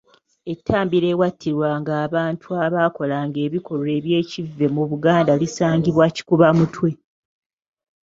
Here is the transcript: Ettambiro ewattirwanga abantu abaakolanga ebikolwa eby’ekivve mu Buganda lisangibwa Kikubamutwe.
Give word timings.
Ettambiro 0.53 1.05
ewattirwanga 1.13 1.93
abantu 2.05 2.47
abaakolanga 2.65 3.37
ebikolwa 3.47 3.89
eby’ekivve 3.97 4.65
mu 4.75 4.83
Buganda 4.89 5.33
lisangibwa 5.41 6.05
Kikubamutwe. 6.15 6.89